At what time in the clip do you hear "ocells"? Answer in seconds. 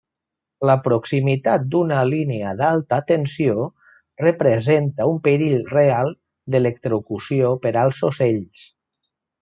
8.13-8.69